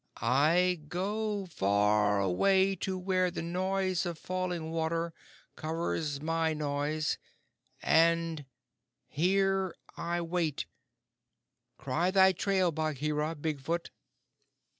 [0.19, 5.13] "I go far away to where the noise of falling water
[5.55, 7.19] covers my noise;
[7.83, 8.45] and
[9.07, 10.65] here I wait.
[11.77, 13.91] Cry thy trail, Bagheera, Big Foot!"